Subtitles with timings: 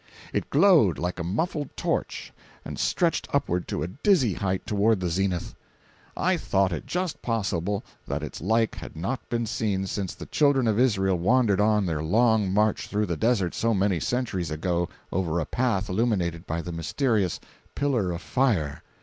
[0.33, 2.33] It glowed like a muffled torch
[2.65, 5.53] and stretched upward to a dizzy height toward the zenith.
[6.17, 10.67] I thought it just possible that its like had not been seen since the children
[10.67, 15.39] of Israel wandered on their long march through the desert so many centuries ago over
[15.39, 17.39] a path illuminated by the mysterious
[17.75, 18.81] "pillar of fire."